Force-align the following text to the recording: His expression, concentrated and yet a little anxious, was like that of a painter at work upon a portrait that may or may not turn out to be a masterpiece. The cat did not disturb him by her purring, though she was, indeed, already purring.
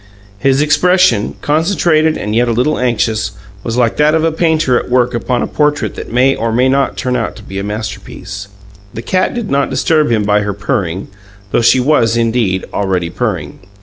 His 0.39 0.63
expression, 0.63 1.35
concentrated 1.43 2.17
and 2.17 2.33
yet 2.33 2.47
a 2.47 2.51
little 2.53 2.79
anxious, 2.79 3.33
was 3.63 3.77
like 3.77 3.97
that 3.97 4.15
of 4.15 4.23
a 4.23 4.31
painter 4.31 4.75
at 4.79 4.89
work 4.89 5.13
upon 5.13 5.43
a 5.43 5.45
portrait 5.45 5.93
that 5.93 6.11
may 6.11 6.33
or 6.35 6.51
may 6.51 6.67
not 6.67 6.97
turn 6.97 7.15
out 7.15 7.35
to 7.35 7.43
be 7.43 7.59
a 7.59 7.63
masterpiece. 7.63 8.47
The 8.95 9.03
cat 9.03 9.35
did 9.35 9.51
not 9.51 9.69
disturb 9.69 10.09
him 10.11 10.23
by 10.23 10.39
her 10.41 10.53
purring, 10.55 11.07
though 11.51 11.61
she 11.61 11.79
was, 11.79 12.17
indeed, 12.17 12.65
already 12.73 13.11
purring. 13.11 13.59